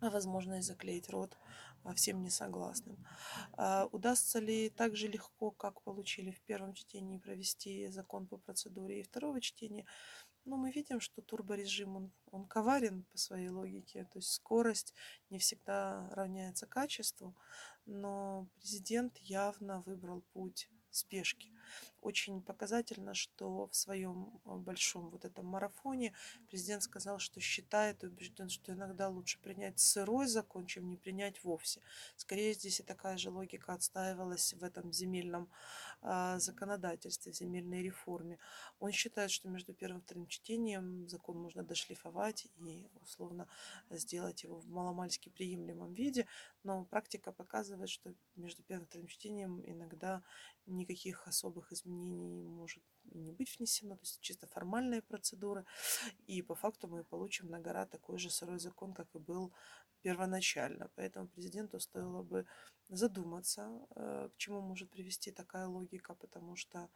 а 0.00 0.10
возможно 0.10 0.58
и 0.58 0.62
заклеить 0.62 1.10
рот 1.10 1.36
всем 1.94 2.22
несогласным. 2.22 3.06
А 3.52 3.86
удастся 3.92 4.38
ли 4.38 4.70
так 4.70 4.96
же 4.96 5.08
легко, 5.08 5.50
как 5.50 5.82
получили 5.82 6.30
в 6.30 6.40
первом 6.42 6.74
чтении, 6.74 7.18
провести 7.18 7.88
закон 7.88 8.26
по 8.26 8.36
процедуре 8.36 9.00
и 9.00 9.02
второго 9.02 9.40
чтения? 9.40 9.86
Но 10.44 10.56
ну, 10.56 10.62
мы 10.62 10.70
видим, 10.72 11.00
что 11.00 11.22
турборежим, 11.22 11.96
он, 11.96 12.12
он 12.30 12.46
коварен 12.46 13.04
по 13.12 13.18
своей 13.18 13.48
логике, 13.48 14.04
то 14.10 14.18
есть 14.18 14.32
скорость 14.32 14.94
не 15.28 15.38
всегда 15.38 16.08
равняется 16.12 16.66
качеству, 16.66 17.36
но 17.84 18.48
президент 18.56 19.18
явно 19.18 19.82
выбрал 19.82 20.22
путь 20.32 20.68
спешки. 20.90 21.52
Очень 22.00 22.42
показательно, 22.42 23.14
что 23.14 23.66
в 23.66 23.74
своем 23.74 24.40
э, 24.44 24.56
большом 24.56 25.10
вот 25.10 25.24
этом 25.24 25.46
марафоне 25.46 26.14
президент 26.48 26.82
сказал, 26.82 27.18
что 27.18 27.40
считает 27.40 28.02
и 28.02 28.06
убежден, 28.06 28.48
что 28.48 28.72
иногда 28.72 29.08
лучше 29.08 29.38
принять 29.40 29.78
сырой 29.78 30.26
закон, 30.26 30.66
чем 30.66 30.88
не 30.88 30.96
принять 30.96 31.42
вовсе. 31.44 31.80
Скорее 32.16 32.54
здесь 32.54 32.80
и 32.80 32.82
такая 32.82 33.16
же 33.18 33.30
логика 33.30 33.72
отстаивалась 33.72 34.54
в 34.54 34.64
этом 34.64 34.92
земельном 34.92 35.50
а, 36.02 36.38
законодательстве, 36.38 37.32
земельной 37.32 37.82
реформе. 37.82 38.38
Он 38.78 38.92
считает, 38.92 39.30
что 39.30 39.48
между 39.48 39.74
первым 39.74 40.00
и 40.00 40.02
вторым 40.02 40.26
чтением 40.26 41.08
закон 41.08 41.36
можно 41.36 41.62
дошлифовать 41.62 42.46
и 42.56 42.88
условно 43.02 43.46
сделать 43.90 44.44
его 44.44 44.56
в 44.60 44.68
маломальски 44.68 45.28
приемлемом 45.28 45.92
виде, 45.92 46.26
но 46.64 46.84
практика 46.84 47.32
показывает, 47.32 47.88
что 47.88 48.14
между 48.36 48.62
первым 48.62 48.84
и 48.84 48.88
вторым 48.88 49.06
чтением 49.06 49.62
иногда 49.66 50.22
никаких 50.66 51.26
особых 51.26 51.72
изменений 51.72 52.32
не 52.32 52.48
может 52.48 52.82
и 53.12 53.18
не 53.18 53.32
быть 53.32 53.58
внесено, 53.58 53.96
то 53.96 54.02
есть 54.02 54.20
чисто 54.20 54.46
формальные 54.46 55.02
процедуры, 55.02 55.64
и 56.26 56.42
по 56.42 56.54
факту 56.54 56.88
мы 56.88 57.04
получим 57.04 57.50
на 57.50 57.60
гора 57.60 57.86
такой 57.86 58.18
же 58.18 58.30
сырой 58.30 58.58
закон, 58.58 58.92
как 58.92 59.08
и 59.14 59.18
был 59.18 59.52
первоначально. 60.02 60.90
Поэтому 60.94 61.28
президенту 61.28 61.80
стоило 61.80 62.22
бы 62.22 62.46
задуматься, 62.88 63.86
э, 63.96 64.28
к 64.34 64.36
чему 64.36 64.60
может 64.60 64.90
привести 64.90 65.30
такая 65.30 65.66
логика, 65.66 66.14
потому 66.14 66.56
что 66.56 66.88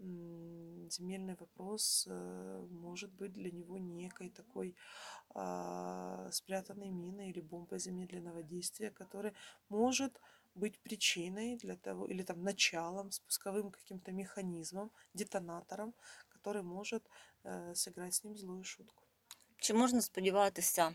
земельный 0.00 1.36
вопрос 1.36 2.06
э, 2.08 2.66
может 2.70 3.10
быть 3.12 3.32
для 3.32 3.50
него 3.50 3.78
некой 3.78 4.28
такой 4.28 4.76
а, 5.30 6.30
спрятанной 6.32 6.90
миной 6.90 7.30
или 7.30 7.40
бомбой 7.40 7.78
замедленного 7.78 8.42
действия, 8.42 8.90
который 8.90 9.32
может 9.68 10.20
быть 10.54 10.78
причиной 10.78 11.56
для 11.56 11.76
того, 11.76 12.06
или 12.06 12.22
там 12.22 12.42
началом, 12.42 13.10
спусковым 13.10 13.70
каким-то 13.70 14.12
механизмом, 14.12 14.90
детонатором, 15.14 15.94
который 16.28 16.62
может 16.62 17.02
э, 17.44 17.74
сыграть 17.74 18.14
с 18.14 18.24
ним 18.24 18.36
злую 18.36 18.64
шутку. 18.64 19.02
Чи 19.58 19.74
можна 19.74 20.00
сподіватися, 20.02 20.94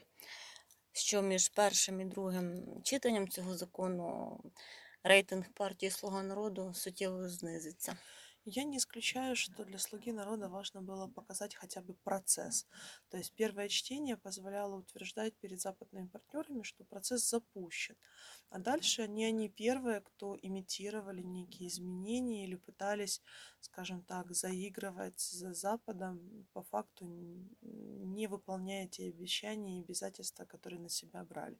що 0.91 1.21
між 1.21 1.49
першим 1.49 2.01
і 2.01 2.05
другим 2.05 2.81
читанням 2.83 3.29
цього 3.29 3.57
закону 3.57 4.39
рейтинг 5.03 5.51
партії 5.53 5.89
Слуга 5.89 6.23
народу 6.23 6.73
суттєво 6.73 7.29
знизиться? 7.29 7.97
Я 8.48 8.62
не 8.62 8.76
исключаю, 8.76 9.34
что 9.34 9.64
для 9.64 9.76
«Слуги 9.76 10.12
народа» 10.12 10.48
важно 10.48 10.80
было 10.80 11.08
показать 11.08 11.56
хотя 11.56 11.80
бы 11.82 11.94
процесс. 11.94 12.64
То 13.08 13.16
есть 13.16 13.32
первое 13.34 13.68
чтение 13.68 14.16
позволяло 14.16 14.76
утверждать 14.76 15.34
перед 15.38 15.60
западными 15.60 16.06
партнерами, 16.06 16.62
что 16.62 16.84
процесс 16.84 17.28
запущен. 17.28 17.96
А 18.48 18.60
дальше 18.60 19.08
не 19.08 19.24
они 19.24 19.48
первые, 19.48 20.00
кто 20.00 20.38
имитировали 20.40 21.22
некие 21.22 21.68
изменения 21.68 22.44
или 22.44 22.54
пытались, 22.54 23.20
скажем 23.58 24.04
так, 24.04 24.32
заигрывать 24.32 25.18
за 25.18 25.52
Западом, 25.52 26.46
по 26.52 26.62
факту 26.62 27.04
не 27.62 28.28
выполняя 28.28 28.86
те 28.86 29.08
обещания 29.08 29.80
и 29.80 29.82
обязательства, 29.82 30.44
которые 30.44 30.80
на 30.80 30.88
себя 30.88 31.24
брали. 31.24 31.58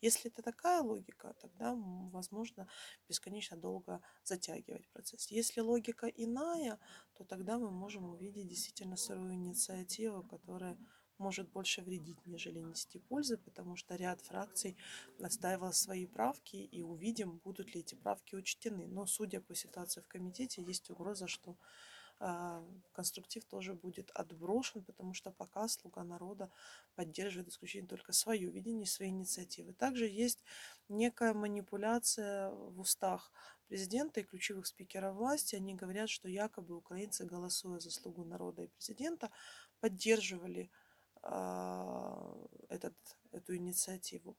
Если 0.00 0.30
это 0.30 0.42
такая 0.42 0.82
логика, 0.82 1.34
тогда, 1.40 1.74
возможно, 1.74 2.68
бесконечно 3.08 3.56
долго 3.56 4.00
затягивать 4.22 4.88
процесс. 4.90 5.32
Если 5.32 5.60
логика 5.60 6.06
иная, 6.28 6.78
то 7.14 7.24
тогда 7.24 7.58
мы 7.58 7.70
можем 7.70 8.10
увидеть 8.10 8.48
действительно 8.48 8.96
сырую 8.96 9.34
инициативу, 9.34 10.22
которая 10.22 10.76
может 11.18 11.50
больше 11.50 11.82
вредить, 11.82 12.24
нежели 12.26 12.60
нести 12.60 12.98
пользы, 12.98 13.36
потому 13.36 13.76
что 13.76 13.96
ряд 13.96 14.20
фракций 14.20 14.76
отстаивал 15.20 15.72
свои 15.72 16.06
правки, 16.06 16.56
и 16.56 16.82
увидим, 16.82 17.40
будут 17.44 17.74
ли 17.74 17.80
эти 17.80 17.94
правки 17.94 18.36
учтены. 18.36 18.86
Но, 18.86 19.06
судя 19.06 19.40
по 19.40 19.54
ситуации 19.54 20.00
в 20.00 20.06
комитете, 20.06 20.62
есть 20.62 20.90
угроза, 20.90 21.26
что 21.26 21.56
э, 22.20 22.64
конструктив 22.92 23.44
тоже 23.44 23.74
будет 23.74 24.10
отброшен, 24.12 24.84
потому 24.84 25.12
что 25.12 25.32
пока 25.32 25.66
слуга 25.68 26.04
народа 26.04 26.50
поддерживает 26.94 27.48
исключительно 27.48 27.88
только 27.88 28.12
свое 28.12 28.48
видение, 28.50 28.86
свои 28.86 29.08
инициативы. 29.08 29.72
Также 29.72 30.06
есть 30.06 30.44
некая 30.88 31.34
манипуляция 31.34 32.50
в 32.50 32.78
устах 32.78 33.32
президента 33.68 34.20
и 34.20 34.24
ключевых 34.24 34.66
спикеров 34.66 35.16
власти. 35.16 35.56
Они 35.56 35.74
говорят, 35.74 36.08
что 36.10 36.28
якобы 36.28 36.76
украинцы, 36.76 37.24
голосуя 37.24 37.78
за 37.78 37.90
слугу 37.90 38.24
народа 38.24 38.62
и 38.62 38.68
президента, 38.68 39.30
поддерживали 39.80 40.70
а, 41.22 42.34
этот, 42.68 42.96
эту 43.30 43.56
инициативу 43.56 44.36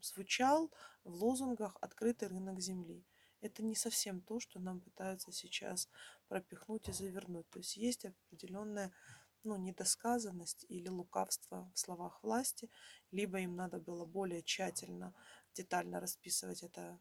звучал 0.00 0.70
в 1.04 1.14
лозунгах 1.14 1.76
«Открытый 1.80 2.28
рынок 2.28 2.60
земли». 2.60 3.06
Это 3.40 3.62
не 3.62 3.74
совсем 3.74 4.20
то, 4.20 4.38
что 4.40 4.60
нам 4.60 4.80
пытаются 4.80 5.32
сейчас 5.32 5.88
пропихнуть 6.28 6.88
и 6.88 6.92
завернуть. 6.92 7.48
То 7.50 7.58
есть 7.58 7.76
есть 7.76 8.04
определенная 8.04 8.92
ну, 9.44 9.56
недосказанность 9.56 10.64
или 10.68 10.88
лукавство 10.88 11.70
в 11.74 11.78
словах 11.78 12.22
власти, 12.22 12.70
либо 13.10 13.40
им 13.40 13.56
надо 13.56 13.80
было 13.80 14.04
более 14.04 14.42
тщательно, 14.42 15.14
детально 15.54 16.00
расписывать 16.00 16.62
это 16.62 17.00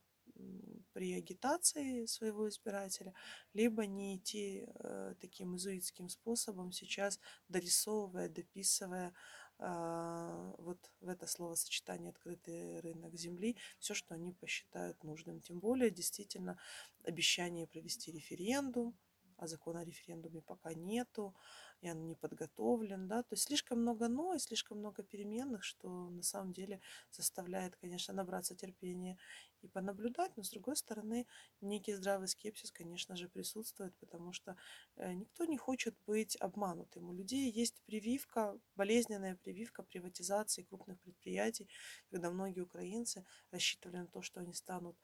при 0.94 1.14
агитации 1.14 2.06
своего 2.06 2.50
избирателя, 2.50 3.14
либо 3.54 3.86
не 3.86 4.18
идти 4.18 4.66
э, 4.68 5.16
таким 5.20 5.56
изуитским 5.56 6.10
способом 6.10 6.72
сейчас, 6.72 7.20
дорисовывая, 7.48 8.30
дописывая 8.30 9.14
э, 9.60 10.54
вот 10.58 10.92
в 11.00 11.08
это 11.08 11.28
словосочетание 11.28 12.10
«открытый 12.10 12.80
рынок 12.82 13.16
земли» 13.16 13.58
все, 13.80 13.94
что 13.94 14.16
они 14.16 14.34
посчитают 14.34 15.04
нужным. 15.04 15.42
Тем 15.42 15.60
более, 15.60 15.92
действительно, 15.92 16.60
обещание 17.04 17.68
провести 17.68 18.12
референдум, 18.12 18.98
а 19.42 19.48
закона 19.48 19.80
о 19.80 19.84
референдуме 19.84 20.42
пока 20.42 20.74
нету, 20.74 21.34
и 21.82 21.90
он 21.90 22.06
не 22.06 22.16
подготовлен, 22.16 23.08
да, 23.08 23.24
то 23.24 23.34
есть 23.34 23.44
слишком 23.44 23.82
много 23.82 24.08
«но» 24.08 24.36
и 24.36 24.40
слишком 24.40 24.78
много 24.78 25.02
переменных, 25.02 25.64
что 25.64 26.10
на 26.12 26.22
самом 26.22 26.54
деле 26.54 26.80
заставляет, 27.12 27.76
конечно, 27.76 28.14
набраться 28.14 28.56
терпения 28.56 29.18
и 29.64 29.68
понаблюдать, 29.68 30.38
но 30.38 30.44
с 30.44 30.52
другой 30.52 30.76
стороны, 30.76 31.26
некий 31.60 31.94
здравый 31.94 32.28
скепсис, 32.28 32.72
конечно 32.72 33.16
же, 33.16 33.28
присутствует, 33.30 33.96
потому 33.98 34.32
что 34.32 34.56
э, 34.96 35.14
никто 35.14 35.46
не 35.46 35.58
хочет 35.58 35.96
быть 36.06 36.36
обманутым. 36.36 37.10
У 37.10 37.14
людей 37.14 37.52
есть 37.52 37.82
прививка, 37.88 38.60
болезненная 38.76 39.36
прививка 39.36 39.82
приватизации 39.82 40.64
крупных 40.64 41.00
предприятий, 41.02 41.68
когда 42.12 42.30
многие 42.30 42.62
украинцы 42.62 43.26
рассчитывали 43.50 43.98
на 43.98 44.08
то, 44.08 44.22
что 44.22 44.40
они 44.40 44.54
станут 44.54 44.96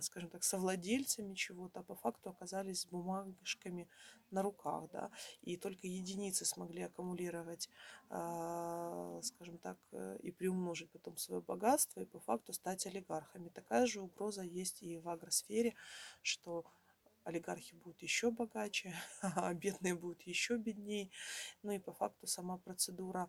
скажем 0.00 0.30
так, 0.30 0.44
совладельцами 0.44 1.34
чего-то, 1.34 1.80
а 1.80 1.82
по 1.82 1.94
факту 1.94 2.30
оказались 2.30 2.86
бумажками 2.86 3.88
на 4.30 4.42
руках, 4.42 4.90
да, 4.92 5.10
и 5.42 5.56
только 5.56 5.86
единицы 5.86 6.44
смогли 6.44 6.82
аккумулировать, 6.82 7.68
а, 8.10 9.20
скажем 9.22 9.58
так, 9.58 9.78
э, 9.92 10.18
и 10.22 10.30
приумножить 10.30 10.90
потом 10.90 11.16
свое 11.16 11.40
богатство 11.40 12.00
и 12.00 12.04
по 12.04 12.20
факту 12.20 12.52
стать 12.52 12.86
олигархами. 12.86 13.48
Такая 13.48 13.86
же 13.86 14.00
угроза 14.00 14.42
есть 14.42 14.82
и 14.82 14.98
в 14.98 15.08
агросфере, 15.08 15.74
что 16.22 16.64
олигархи 17.28 17.74
будут 17.74 18.02
еще 18.02 18.30
богаче, 18.30 18.94
а 19.22 19.52
бедные 19.54 19.94
будут 19.94 20.22
еще 20.22 20.56
беднее. 20.56 21.10
Ну 21.62 21.72
и 21.72 21.78
по 21.78 21.92
факту 21.92 22.26
сама 22.26 22.58
процедура 22.58 23.28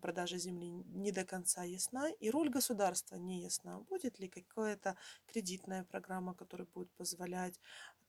продажи 0.00 0.38
земли 0.38 0.70
не 0.70 1.12
до 1.12 1.24
конца 1.24 1.62
ясна, 1.64 2.10
и 2.10 2.30
роль 2.30 2.48
государства 2.48 3.16
не 3.16 3.42
ясна. 3.42 3.80
Будет 3.80 4.18
ли 4.18 4.28
какая-то 4.28 4.96
кредитная 5.26 5.84
программа, 5.84 6.34
которая 6.34 6.66
будет 6.74 6.90
позволять 6.92 7.60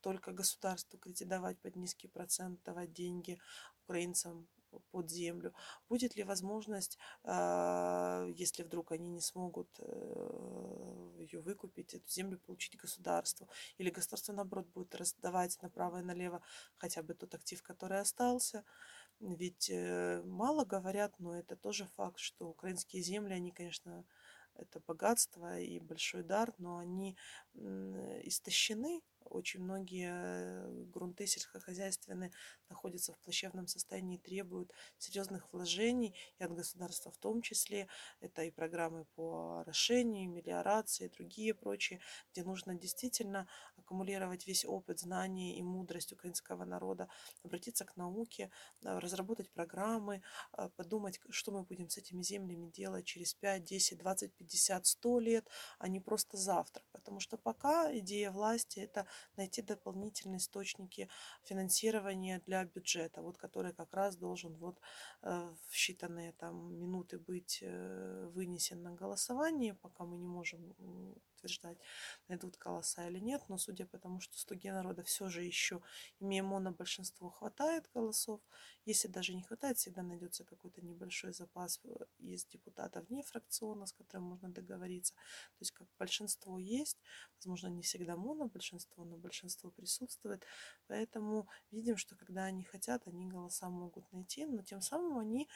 только 0.01 0.31
государству 0.31 0.97
кредитовать 0.97 1.59
под 1.59 1.75
низкий 1.75 2.07
процент, 2.07 2.63
давать 2.63 2.93
деньги 2.93 3.37
украинцам 3.83 4.47
под 4.91 5.09
землю? 5.09 5.53
Будет 5.89 6.15
ли 6.15 6.23
возможность, 6.23 6.97
а, 7.23 8.25
если 8.35 8.63
вдруг 8.63 8.91
они 8.91 9.09
не 9.09 9.21
смогут 9.21 9.69
э, 9.79 11.15
ее 11.19 11.41
выкупить, 11.41 11.93
эту 11.93 12.07
землю 12.07 12.39
получить 12.39 12.77
государству? 12.77 13.49
Или 13.77 13.89
государство, 13.89 14.33
наоборот, 14.33 14.67
будет 14.67 14.95
раздавать 14.95 15.61
направо 15.61 15.99
и 15.99 16.03
налево 16.03 16.41
хотя 16.77 17.03
бы 17.03 17.13
тот 17.13 17.33
актив, 17.35 17.61
который 17.63 17.99
остался? 17.99 18.63
Ведь 19.19 19.69
э, 19.69 20.21
мало 20.23 20.65
говорят, 20.65 21.13
но 21.19 21.37
это 21.37 21.55
тоже 21.55 21.85
факт, 21.95 22.19
что 22.19 22.47
украинские 22.49 23.01
земли, 23.01 23.33
они, 23.33 23.51
конечно, 23.51 24.05
это 24.57 24.79
богатство 24.79 25.59
и 25.59 25.79
большой 25.79 26.23
дар, 26.23 26.53
но 26.57 26.77
они 26.77 27.15
истощены. 27.53 29.01
Очень 29.23 29.61
многие 29.61 30.85
грунты 30.85 31.27
сельскохозяйственные 31.27 32.31
находятся 32.69 33.13
в 33.13 33.17
плачевном 33.19 33.67
состоянии 33.67 34.17
и 34.17 34.21
требуют 34.21 34.71
серьезных 34.97 35.51
вложений 35.51 36.15
и 36.39 36.43
от 36.43 36.53
государства 36.53 37.11
в 37.11 37.17
том 37.17 37.41
числе. 37.41 37.87
Это 38.19 38.43
и 38.43 38.51
программы 38.51 39.05
по 39.15 39.59
орошению, 39.61 40.29
мелиорации, 40.29 41.07
другие 41.07 41.53
прочие, 41.53 41.99
где 42.31 42.43
нужно 42.43 42.75
действительно 42.75 43.47
аккумулировать 43.75 44.47
весь 44.47 44.65
опыт, 44.65 44.99
знания 44.99 45.57
и 45.57 45.63
мудрость 45.63 46.13
украинского 46.13 46.65
народа, 46.65 47.09
обратиться 47.43 47.85
к 47.85 47.95
науке, 47.95 48.51
а, 48.83 48.99
разработать 48.99 49.51
программы, 49.51 50.21
а, 50.51 50.69
подумать, 50.69 51.19
что 51.29 51.51
мы 51.51 51.63
будем 51.63 51.89
с 51.89 51.97
этими 51.97 52.21
землями 52.21 52.69
делать 52.69 53.05
через 53.05 53.33
5, 53.33 53.63
10, 53.63 53.97
20, 53.97 54.33
50, 54.35 54.85
100 54.85 55.19
лет, 55.19 55.47
а 55.79 55.87
не 55.87 55.99
просто 55.99 56.37
завтра. 56.37 56.83
Потому 56.91 57.19
что 57.19 57.37
пока 57.37 57.95
идея 57.97 58.31
власти– 58.31 58.79
это 58.87 59.07
найти 59.35 59.61
дополнительные 59.61 60.37
источники 60.37 61.09
финансирования 61.43 62.41
для 62.45 62.56
бюджета, 62.65 63.21
вот 63.21 63.37
который 63.37 63.73
как 63.73 63.93
раз 63.93 64.15
должен 64.15 64.55
вот 64.57 64.79
э, 65.21 65.53
в 65.67 65.73
считанные 65.73 66.33
там 66.33 66.77
минуты 66.79 67.19
быть 67.19 67.59
э, 67.61 68.27
вынесен 68.33 68.83
на 68.83 68.91
голосование, 68.91 69.73
пока 69.73 70.05
мы 70.05 70.17
не 70.17 70.27
можем 70.27 70.73
утверждать, 71.37 71.77
найдут 72.27 72.57
голоса 72.57 73.07
или 73.07 73.19
нет, 73.19 73.43
но 73.47 73.57
судя 73.57 73.85
по 73.85 73.97
тому, 73.97 74.19
что 74.19 74.37
слуги 74.37 74.69
народа 74.69 75.03
все 75.03 75.29
же 75.29 75.43
еще, 75.43 75.81
имея 76.19 76.43
монобольшинство, 76.43 77.31
хватает 77.31 77.89
голосов, 77.93 78.41
если 78.85 79.07
даже 79.07 79.33
не 79.33 79.43
хватает, 79.43 79.77
всегда 79.77 80.03
найдется 80.03 80.43
какой-то 80.43 80.81
небольшой 80.81 81.33
запас 81.33 81.79
э, 81.83 81.89
из 82.19 82.45
депутатов 82.45 83.07
вне 83.09 83.23
фракциона, 83.23 83.85
с 83.85 83.93
которым 83.93 84.27
можно 84.29 84.49
договориться. 84.49 85.13
То 85.13 85.61
есть 85.61 85.71
как 85.71 85.87
большинство 85.99 86.57
есть, 86.57 86.97
возможно, 87.35 87.67
не 87.67 87.81
всегда 87.81 88.15
монобольшинство, 88.15 89.03
но 89.03 89.17
большинство 89.17 89.71
присутствует. 89.71 90.43
Поэтому 90.87 91.47
видим, 91.71 91.97
что 91.97 92.15
когда 92.15 92.45
они 92.45 92.63
хотят, 92.63 93.07
они 93.07 93.27
голоса 93.27 93.69
могут 93.69 94.11
найти, 94.11 94.45
но 94.45 94.61
тем 94.63 94.81
самым 94.81 95.17
они 95.17 95.47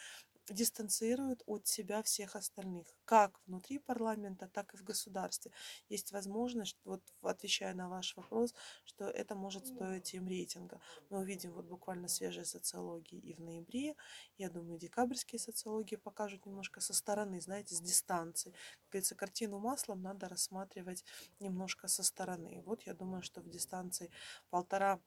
дистанцируют 0.49 1.43
от 1.45 1.67
себя 1.67 2.01
всех 2.04 2.36
остальных, 2.36 2.95
как 3.06 3.39
внутри 3.45 3.80
парламента, 3.80 4.47
так 4.47 4.73
и 4.73 4.77
в 4.77 4.84
государстве. 4.84 5.51
Есть 5.89 6.12
возможность, 6.12 6.77
вот 6.84 7.01
отвечая 7.21 7.73
на 7.73 7.89
ваш 7.89 8.15
вопрос, 8.15 8.54
что 8.84 9.06
это 9.06 9.36
может 9.36 9.67
стоить 9.67 10.13
им 10.13 10.27
рейтинга. 10.27 10.80
Мы 11.10 11.19
увидим 11.19 11.54
вот 11.54 11.65
буквально 11.65 12.08
свежие 12.08 12.45
социологии 12.45 13.19
и 13.19 13.34
в 13.34 13.39
ноябре, 13.39 13.95
я 14.38 14.49
думаю, 14.49 14.80
декабрьские 14.80 15.39
социологии 15.39 15.95
покажут 15.95 16.45
немножко 16.45 16.82
со 16.82 16.93
стороны, 16.93 17.41
знаете, 17.41 17.75
с 17.75 17.82
дистанции. 17.82 18.51
Как 18.51 18.91
говорится, 18.91 19.15
картину 19.15 19.60
маслом 19.60 20.01
надо 20.01 20.27
рассматривать 20.27 21.04
немножко 21.39 21.88
со 21.88 22.04
стороны. 22.04 22.62
Вот 22.65 22.84
я 22.84 22.93
думаю, 22.93 23.21
что 23.21 23.41
в 23.41 23.49
дистанции 23.49 24.12
полтора 24.49 24.99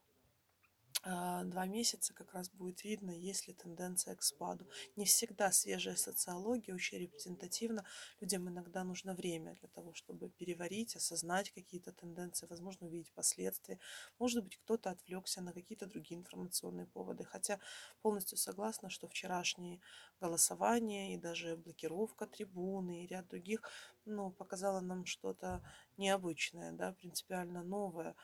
два 1.04 1.66
месяца 1.66 2.14
как 2.14 2.32
раз 2.32 2.50
будет 2.50 2.82
видно, 2.84 3.10
есть 3.10 3.46
ли 3.46 3.54
тенденция 3.54 4.14
к 4.14 4.22
спаду. 4.22 4.66
Не 4.96 5.04
всегда 5.04 5.52
свежая 5.52 5.96
социология 5.96 6.74
очень 6.74 6.98
репрезентативна. 6.98 7.84
Людям 8.20 8.48
иногда 8.48 8.84
нужно 8.84 9.14
время 9.14 9.54
для 9.54 9.68
того, 9.68 9.92
чтобы 9.92 10.30
переварить, 10.30 10.96
осознать 10.96 11.50
какие-то 11.50 11.92
тенденции, 11.92 12.46
возможно, 12.46 12.86
увидеть 12.86 13.12
последствия. 13.12 13.78
Может 14.18 14.44
быть, 14.44 14.56
кто-то 14.56 14.90
отвлекся 14.90 15.42
на 15.42 15.52
какие-то 15.52 15.86
другие 15.86 16.18
информационные 16.18 16.86
поводы. 16.86 17.24
Хотя 17.24 17.60
полностью 18.02 18.38
согласна, 18.38 18.88
что 18.88 19.06
вчерашние 19.06 19.80
голосования 20.20 21.14
и 21.14 21.18
даже 21.18 21.56
блокировка 21.56 22.26
трибуны 22.26 23.04
и 23.04 23.06
ряд 23.06 23.28
других 23.28 23.70
ну, 24.06 24.30
показала 24.30 24.80
нам 24.80 25.06
что-то 25.06 25.62
необычное, 25.96 26.72
да, 26.72 26.92
принципиально 26.92 27.62
новое. 27.62 28.14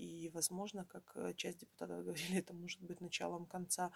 И, 0.00 0.30
возможно, 0.30 0.86
как 0.86 1.12
э, 1.14 1.34
часть 1.34 1.58
депутатов 1.58 2.04
говорили, 2.04 2.38
это 2.38 2.54
может 2.54 2.80
быть 2.80 3.02
началом 3.02 3.44
конца 3.46 3.92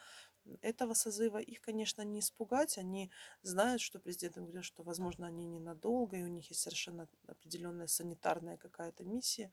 этого 0.60 0.92
созыва. 0.94 1.38
Их, 1.38 1.62
конечно, 1.62 2.02
не 2.02 2.18
испугать. 2.18 2.76
Они 2.78 3.10
знают, 3.42 3.80
что 3.80 3.98
президент 3.98 4.36
им 4.36 4.44
говорил, 4.44 4.62
что, 4.62 4.82
возможно, 4.82 5.26
они 5.26 5.46
ненадолго, 5.46 6.18
и 6.18 6.22
у 6.22 6.28
них 6.28 6.50
есть 6.50 6.60
совершенно 6.60 7.08
определенная 7.26 7.86
санитарная 7.86 8.58
какая-то 8.58 9.04
миссия. 9.04 9.50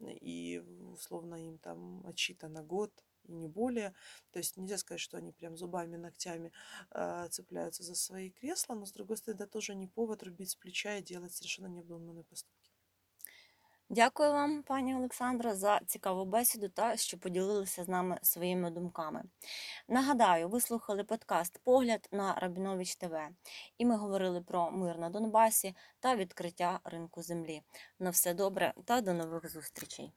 И, 0.00 0.60
условно, 0.92 1.36
им 1.36 1.58
там 1.58 2.04
отчитано 2.04 2.64
год 2.64 2.92
и 3.22 3.32
не 3.32 3.48
более. 3.48 3.94
То 4.32 4.40
есть 4.40 4.56
нельзя 4.56 4.78
сказать, 4.78 5.00
что 5.00 5.18
они 5.18 5.30
прям 5.30 5.56
зубами, 5.56 5.96
ногтями 5.96 6.50
э, 6.90 7.28
цепляются 7.30 7.84
за 7.84 7.94
свои 7.94 8.30
кресла, 8.30 8.74
но, 8.74 8.86
с 8.86 8.92
другой 8.92 9.18
стороны, 9.18 9.42
это 9.42 9.46
тоже 9.52 9.76
не 9.76 9.86
повод 9.86 10.24
рубить 10.24 10.50
с 10.50 10.56
плеча 10.56 10.96
и 10.96 11.02
делать 11.02 11.32
совершенно 11.32 11.68
необдуманные 11.68 12.24
поступки. 12.24 12.65
Дякую 13.88 14.32
вам, 14.32 14.62
пані 14.62 14.94
Олександра, 14.94 15.54
за 15.54 15.80
цікаву 15.86 16.24
бесіду 16.24 16.68
та 16.68 16.96
що 16.96 17.18
поділилися 17.18 17.84
з 17.84 17.88
нами 17.88 18.18
своїми 18.22 18.70
думками. 18.70 19.22
Нагадаю, 19.88 20.48
ви 20.48 20.60
слухали 20.60 21.04
подкаст 21.04 21.60
Погляд 21.64 22.08
на 22.12 22.34
Рабінович 22.34 22.96
ТВ, 22.96 23.14
і 23.78 23.86
ми 23.86 23.96
говорили 23.96 24.40
про 24.40 24.70
мир 24.70 24.98
на 24.98 25.10
Донбасі 25.10 25.74
та 26.00 26.16
відкриття 26.16 26.80
ринку 26.84 27.22
землі. 27.22 27.62
На 27.98 28.10
все 28.10 28.34
добре 28.34 28.74
та 28.84 29.00
до 29.00 29.14
нових 29.14 29.50
зустрічей. 29.50 30.12